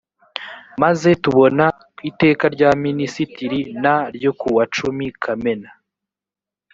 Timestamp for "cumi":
4.75-5.05